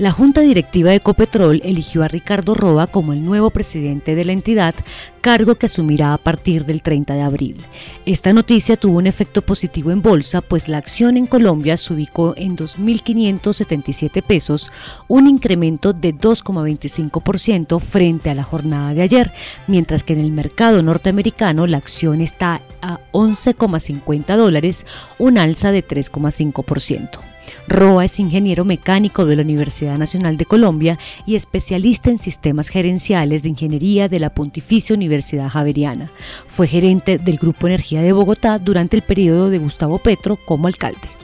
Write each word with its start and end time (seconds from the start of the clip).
La 0.00 0.12
Junta 0.12 0.40
Directiva 0.40 0.88
de 0.88 0.96
Ecopetrol 0.96 1.60
eligió 1.62 2.02
a 2.02 2.08
Ricardo 2.08 2.54
Roa 2.54 2.86
como 2.86 3.12
el 3.12 3.22
nuevo 3.22 3.50
presidente 3.50 4.14
de 4.14 4.24
la 4.24 4.32
entidad, 4.32 4.74
cargo 5.20 5.56
que 5.56 5.66
asumirá 5.66 6.14
a 6.14 6.16
partir 6.16 6.64
del 6.64 6.80
30 6.80 7.12
de 7.12 7.20
abril. 7.20 7.66
Esta 8.06 8.32
noticia 8.32 8.78
tuvo 8.78 8.96
un 8.96 9.06
efecto 9.06 9.42
positivo 9.42 9.90
en 9.90 10.00
bolsa, 10.00 10.40
pues 10.40 10.68
la 10.68 10.78
acción 10.78 11.18
en 11.18 11.26
Colombia 11.26 11.76
se 11.76 11.92
ubicó 11.92 12.32
en 12.38 12.56
2.577 12.56 14.22
pesos, 14.22 14.72
un 15.06 15.26
incremento 15.26 15.92
de 15.92 16.14
2,25% 16.14 17.78
frente 17.78 18.30
a 18.30 18.34
la 18.34 18.42
jornada 18.42 18.94
de 18.94 19.02
ayer, 19.02 19.34
mientras 19.66 20.02
que 20.02 20.14
en 20.14 20.20
el 20.20 20.32
mercado 20.32 20.82
norteamericano 20.82 21.66
la 21.66 21.76
acción 21.76 22.22
está 22.22 22.62
a 22.80 23.00
11,50 23.12 24.34
dólares, 24.38 24.86
un 25.18 25.36
alza 25.36 25.72
de 25.72 25.86
3,5%. 25.86 27.29
Roa 27.68 28.04
es 28.04 28.18
ingeniero 28.18 28.64
mecánico 28.64 29.26
de 29.26 29.36
la 29.36 29.42
Universidad 29.42 29.98
Nacional 29.98 30.36
de 30.36 30.46
Colombia 30.46 30.98
y 31.26 31.34
especialista 31.34 32.10
en 32.10 32.18
sistemas 32.18 32.68
gerenciales 32.68 33.42
de 33.42 33.50
ingeniería 33.50 34.08
de 34.08 34.20
la 34.20 34.30
Pontificia 34.30 34.94
Universidad 34.94 35.48
Javeriana. 35.48 36.10
Fue 36.46 36.66
gerente 36.66 37.18
del 37.18 37.38
Grupo 37.38 37.66
Energía 37.66 38.02
de 38.02 38.12
Bogotá 38.12 38.58
durante 38.58 38.96
el 38.96 39.02
periodo 39.02 39.50
de 39.50 39.58
Gustavo 39.58 39.98
Petro 39.98 40.36
como 40.36 40.66
alcalde. 40.66 41.19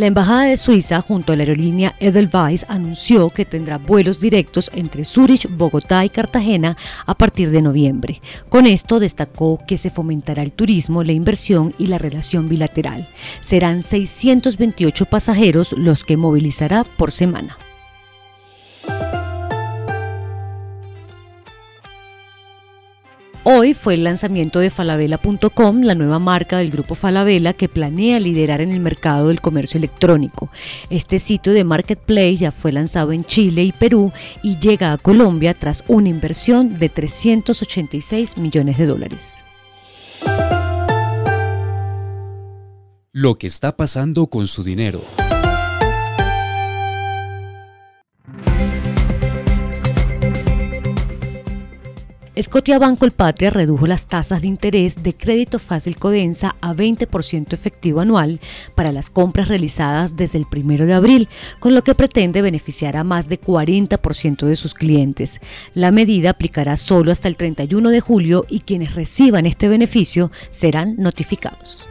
La 0.00 0.06
Embajada 0.06 0.44
de 0.44 0.56
Suiza, 0.56 1.02
junto 1.02 1.30
a 1.30 1.36
la 1.36 1.42
aerolínea 1.42 1.94
Edelweiss, 2.00 2.64
anunció 2.70 3.28
que 3.28 3.44
tendrá 3.44 3.76
vuelos 3.76 4.18
directos 4.18 4.70
entre 4.72 5.04
Zurich, 5.04 5.46
Bogotá 5.50 6.02
y 6.06 6.08
Cartagena 6.08 6.78
a 7.04 7.14
partir 7.14 7.50
de 7.50 7.60
noviembre. 7.60 8.22
Con 8.48 8.66
esto 8.66 8.98
destacó 8.98 9.58
que 9.68 9.76
se 9.76 9.90
fomentará 9.90 10.42
el 10.42 10.52
turismo, 10.52 11.04
la 11.04 11.12
inversión 11.12 11.74
y 11.76 11.88
la 11.88 11.98
relación 11.98 12.48
bilateral. 12.48 13.10
Serán 13.42 13.82
628 13.82 15.04
pasajeros 15.04 15.74
los 15.74 16.02
que 16.02 16.16
movilizará 16.16 16.84
por 16.84 17.12
semana. 17.12 17.58
Hoy 23.42 23.72
fue 23.72 23.94
el 23.94 24.04
lanzamiento 24.04 24.58
de 24.58 24.68
falabella.com, 24.68 25.80
la 25.80 25.94
nueva 25.94 26.18
marca 26.18 26.58
del 26.58 26.70
grupo 26.70 26.94
Falabella 26.94 27.54
que 27.54 27.70
planea 27.70 28.20
liderar 28.20 28.60
en 28.60 28.70
el 28.70 28.80
mercado 28.80 29.28
del 29.28 29.40
comercio 29.40 29.78
electrónico. 29.78 30.50
Este 30.90 31.18
sitio 31.18 31.54
de 31.54 31.64
marketplace 31.64 32.36
ya 32.36 32.52
fue 32.52 32.70
lanzado 32.70 33.12
en 33.12 33.24
Chile 33.24 33.62
y 33.62 33.72
Perú 33.72 34.12
y 34.42 34.58
llega 34.58 34.92
a 34.92 34.98
Colombia 34.98 35.54
tras 35.54 35.84
una 35.88 36.10
inversión 36.10 36.78
de 36.78 36.90
386 36.90 38.36
millones 38.36 38.76
de 38.76 38.86
dólares. 38.86 39.46
Lo 43.12 43.38
que 43.38 43.46
está 43.46 43.76
pasando 43.76 44.26
con 44.26 44.46
su 44.46 44.62
dinero. 44.62 45.00
Banco 52.78 53.04
El 53.04 53.10
Patria 53.10 53.50
redujo 53.50 53.86
las 53.86 54.06
tasas 54.06 54.40
de 54.40 54.48
interés 54.48 55.02
de 55.02 55.14
crédito 55.14 55.58
fácil 55.58 55.96
Codensa 55.96 56.56
a 56.60 56.72
20% 56.72 57.52
efectivo 57.52 58.00
anual 58.00 58.40
para 58.74 58.92
las 58.92 59.10
compras 59.10 59.48
realizadas 59.48 60.16
desde 60.16 60.38
el 60.38 60.46
1 60.50 60.86
de 60.86 60.94
abril, 60.94 61.28
con 61.58 61.74
lo 61.74 61.82
que 61.82 61.94
pretende 61.94 62.40
beneficiar 62.40 62.96
a 62.96 63.04
más 63.04 63.28
de 63.28 63.40
40% 63.40 64.46
de 64.46 64.56
sus 64.56 64.74
clientes. 64.74 65.40
La 65.74 65.90
medida 65.90 66.30
aplicará 66.30 66.76
solo 66.76 67.12
hasta 67.12 67.28
el 67.28 67.36
31 67.36 67.90
de 67.90 68.00
julio 68.00 68.46
y 68.48 68.60
quienes 68.60 68.94
reciban 68.94 69.44
este 69.46 69.68
beneficio 69.68 70.30
serán 70.50 70.96
notificados. 70.96 71.88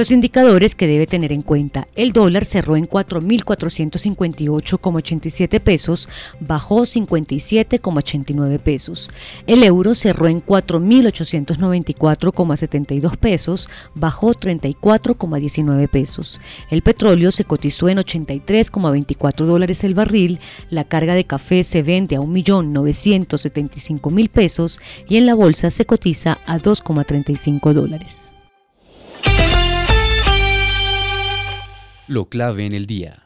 Los 0.00 0.12
indicadores 0.12 0.74
que 0.74 0.86
debe 0.86 1.06
tener 1.06 1.30
en 1.30 1.42
cuenta. 1.42 1.86
El 1.94 2.14
dólar 2.14 2.46
cerró 2.46 2.76
en 2.76 2.88
4.458,87 2.88 5.60
pesos, 5.60 6.08
bajó 6.40 6.86
57,89 6.86 8.58
pesos. 8.60 9.10
El 9.46 9.62
euro 9.62 9.94
cerró 9.94 10.28
en 10.28 10.42
4.894,72 10.42 13.18
pesos, 13.18 13.68
bajó 13.94 14.32
34,19 14.32 15.90
pesos. 15.90 16.40
El 16.70 16.80
petróleo 16.80 17.30
se 17.30 17.44
cotizó 17.44 17.90
en 17.90 17.98
83,24 17.98 19.44
dólares 19.44 19.84
el 19.84 19.92
barril, 19.92 20.40
la 20.70 20.84
carga 20.84 21.12
de 21.12 21.26
café 21.26 21.62
se 21.62 21.82
vende 21.82 22.16
a 22.16 22.20
1.975.000 22.20 24.30
pesos 24.30 24.80
y 25.10 25.18
en 25.18 25.26
la 25.26 25.34
bolsa 25.34 25.68
se 25.68 25.84
cotiza 25.84 26.38
a 26.46 26.58
2,35 26.58 27.74
dólares. 27.74 28.30
Lo 32.10 32.28
clave 32.28 32.66
en 32.66 32.74
el 32.74 32.86
día. 32.86 33.22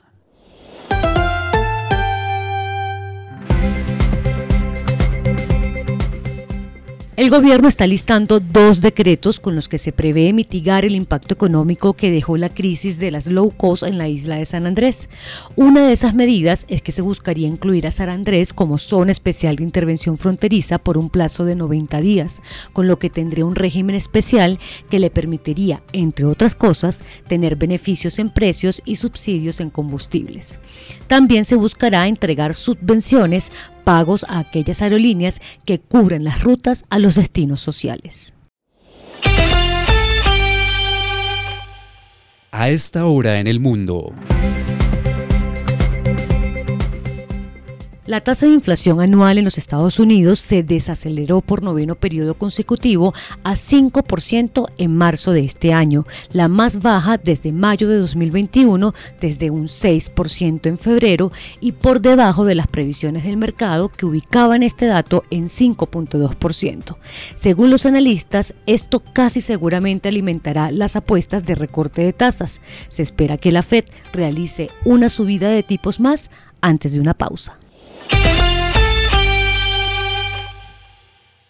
El 7.17 7.31
gobierno 7.31 7.69
está 7.69 7.87
listando 7.87 8.41
dos 8.41 8.81
decretos 8.81 9.39
con 9.39 9.55
los 9.55 9.69
que 9.69 9.79
se 9.79 9.93
prevé 9.93 10.33
mitigar 10.33 10.85
el 10.85 10.97
impacto 10.97 11.33
económico 11.33 11.95
que 11.95 12.11
dejó 12.11 12.37
la 12.37 12.49
crisis 12.49 12.99
de 12.99 13.13
las 13.13 13.29
low 13.29 13.53
cost 13.57 13.85
en 13.85 13.99
la 13.99 14.09
isla 14.09 14.35
de 14.35 14.45
San 14.45 14.67
Andrés. 14.67 15.09
Una 15.55 15.87
de 15.87 15.93
esas 15.93 16.13
medidas 16.15 16.67
es 16.69 16.83
que 16.83 16.91
se 16.91 17.03
buscaría 17.03 17.47
incluir 17.47 17.87
a 17.87 17.93
San 17.93 18.09
Andrés 18.09 18.53
como 18.53 18.79
zona 18.79 19.13
especial 19.13 19.55
de 19.55 19.63
intervención 19.63 20.19
fronteriza 20.19 20.79
por 20.79 20.99
un 20.99 21.09
plazo 21.09 21.45
de 21.45 21.55
90 21.55 22.01
días, 22.01 22.43
con 22.73 22.89
lo 22.89 22.99
que 22.99 23.11
tendría 23.11 23.47
un 23.47 23.55
régimen 23.55 23.95
especial 23.95 24.59
que 24.91 24.99
le 24.99 25.11
permitiría, 25.11 25.85
entre 25.93 26.25
otras 26.25 26.57
cosas, 26.57 27.05
tener 27.29 27.55
beneficios 27.55 28.19
en 28.19 28.31
precios 28.31 28.83
y 28.85 28.97
subsidios 28.97 29.61
en 29.61 29.71
combustibles. 29.71 30.59
También 31.07 31.45
se 31.45 31.55
buscará 31.55 32.09
entregar 32.09 32.55
subvenciones 32.55 33.53
pagos 33.85 34.25
a 34.29 34.39
aquellas 34.41 34.83
aerolíneas 34.83 35.41
que 35.65 35.79
cubren 35.79 36.25
las 36.25 36.43
rutas 36.43 36.85
a 36.91 36.99
los 36.99 37.15
destinos 37.15 37.61
sociales. 37.61 38.35
A 42.51 42.69
esta 42.69 43.07
hora 43.07 43.41
en 43.41 43.47
el 43.47 43.61
mundo. 43.61 44.13
La 48.07 48.21
tasa 48.21 48.45
de 48.45 48.53
inflación 48.53 49.01
anual 49.01 49.39
en 49.39 49.45
los 49.45 49.57
Estados 49.57 49.99
Unidos 49.99 50.39
se 50.39 50.63
desaceleró 50.63 51.41
por 51.41 51.63
noveno 51.63 51.95
periodo 51.95 52.35
consecutivo 52.35 53.15
a 53.45 53.55
5% 53.55 54.69
en 54.77 54.95
marzo 54.95 55.33
de 55.33 55.41
este 55.41 55.73
año, 55.73 56.05
la 56.31 56.49
más 56.49 56.83
baja 56.83 57.17
desde 57.17 57.51
mayo 57.51 57.89
de 57.89 57.97
2021, 57.97 58.93
desde 59.23 59.51
un 59.51 59.69
6% 59.69 60.67
en 60.67 60.77
febrero 60.77 61.33
y 61.63 61.73
por 61.73 62.03
debajo 62.03 62.45
de 62.45 62.55
las 62.55 62.67
previsiones 62.67 63.25
del 63.25 63.39
mercado 63.39 63.89
que 63.89 64.05
ubicaban 64.05 64.63
este 64.63 64.85
dato 64.85 65.25
en 65.31 65.47
5.2%. 65.47 66.97
Según 67.33 67.71
los 67.71 67.87
analistas, 67.87 68.53
esto 68.67 69.01
casi 69.01 69.41
seguramente 69.41 70.11
alimentará 70.11 70.71
las 70.71 70.95
apuestas 70.95 71.47
de 71.47 71.55
recorte 71.55 72.03
de 72.03 72.13
tasas. 72.13 72.61
Se 72.89 73.01
espera 73.01 73.39
que 73.39 73.51
la 73.51 73.63
Fed 73.63 73.87
realice 74.13 74.69
una 74.85 75.09
subida 75.09 75.49
de 75.49 75.63
tipos 75.63 76.01
más 76.01 76.29
antes 76.61 76.93
de 76.93 77.01
una 77.01 77.15
pausa. 77.15 77.64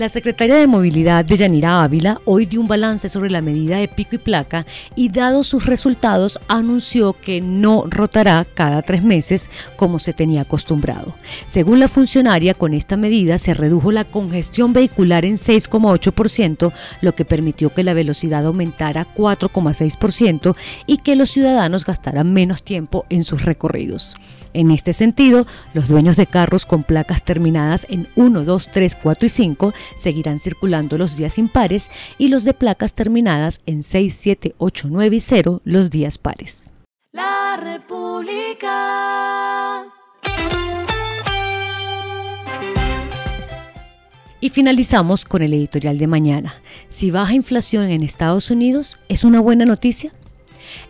La 0.00 0.08
secretaria 0.08 0.54
de 0.54 0.66
Movilidad 0.66 1.26
de 1.26 1.36
Yanira 1.36 1.82
Ávila 1.82 2.22
hoy 2.24 2.46
dio 2.46 2.62
un 2.62 2.66
balance 2.66 3.10
sobre 3.10 3.28
la 3.28 3.42
medida 3.42 3.76
de 3.76 3.86
pico 3.86 4.14
y 4.14 4.18
placa 4.18 4.64
y 4.96 5.10
dado 5.10 5.44
sus 5.44 5.66
resultados 5.66 6.40
anunció 6.48 7.12
que 7.12 7.42
no 7.42 7.84
rotará 7.86 8.46
cada 8.54 8.80
tres 8.80 9.02
meses 9.02 9.50
como 9.76 9.98
se 9.98 10.14
tenía 10.14 10.40
acostumbrado. 10.40 11.14
Según 11.46 11.80
la 11.80 11.88
funcionaria, 11.88 12.54
con 12.54 12.72
esta 12.72 12.96
medida 12.96 13.36
se 13.36 13.52
redujo 13.52 13.92
la 13.92 14.06
congestión 14.06 14.72
vehicular 14.72 15.26
en 15.26 15.36
6,8%, 15.36 16.72
lo 17.02 17.14
que 17.14 17.26
permitió 17.26 17.68
que 17.68 17.84
la 17.84 17.92
velocidad 17.92 18.46
aumentara 18.46 19.06
4,6% 19.14 20.56
y 20.86 20.96
que 20.96 21.14
los 21.14 21.30
ciudadanos 21.30 21.84
gastaran 21.84 22.32
menos 22.32 22.62
tiempo 22.62 23.04
en 23.10 23.22
sus 23.22 23.44
recorridos. 23.44 24.16
En 24.52 24.70
este 24.70 24.92
sentido, 24.92 25.46
los 25.74 25.88
dueños 25.88 26.16
de 26.16 26.26
carros 26.26 26.66
con 26.66 26.82
placas 26.82 27.22
terminadas 27.24 27.86
en 27.88 28.08
1, 28.16 28.44
2, 28.44 28.68
3, 28.72 28.96
4 29.00 29.26
y 29.26 29.28
5 29.28 29.72
seguirán 29.96 30.38
circulando 30.38 30.98
los 30.98 31.16
días 31.16 31.38
impares 31.38 31.90
y 32.18 32.28
los 32.28 32.44
de 32.44 32.54
placas 32.54 32.94
terminadas 32.94 33.60
en 33.66 33.82
6, 33.82 34.16
7, 34.18 34.54
8, 34.58 34.88
9 34.90 35.16
y 35.16 35.20
0 35.20 35.60
los 35.64 35.90
días 35.90 36.18
pares. 36.18 36.72
La 37.12 37.56
República. 37.60 38.70
Y 44.42 44.48
finalizamos 44.48 45.24
con 45.24 45.42
el 45.42 45.52
editorial 45.52 45.98
de 45.98 46.06
mañana. 46.06 46.54
Si 46.88 47.10
baja 47.10 47.34
inflación 47.34 47.90
en 47.90 48.02
Estados 48.02 48.50
Unidos, 48.50 48.98
¿es 49.08 49.22
una 49.22 49.40
buena 49.40 49.66
noticia? 49.66 50.12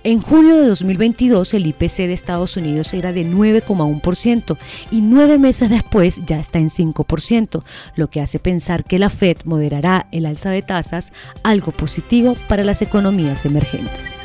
En 0.04 0.20
julio 0.20 0.56
de 0.56 0.66
2022 0.66 1.54
el 1.54 1.66
IPC 1.66 1.96
de 1.96 2.12
Estados 2.12 2.56
Unidos 2.56 2.92
era 2.94 3.12
de 3.12 3.26
9,1% 3.26 4.56
y 4.90 5.00
nueve 5.00 5.38
meses 5.38 5.70
después 5.70 6.20
ya 6.26 6.38
está 6.38 6.58
en 6.58 6.68
5%, 6.68 7.62
lo 7.96 8.08
que 8.08 8.20
hace 8.20 8.38
pensar 8.38 8.84
que 8.84 8.98
la 8.98 9.10
Fed 9.10 9.38
moderará 9.44 10.06
el 10.12 10.26
alza 10.26 10.50
de 10.50 10.62
tasas, 10.62 11.12
algo 11.42 11.72
positivo 11.72 12.36
para 12.48 12.64
las 12.64 12.82
economías 12.82 13.44
emergentes. 13.44 14.22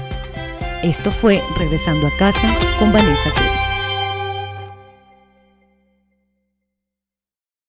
Esto 0.83 1.11
fue 1.11 1.41
Regresando 1.57 2.07
a 2.07 2.11
casa 2.11 2.53
con 2.77 2.93
Vanessa 2.93 3.33
Pérez. 3.33 3.84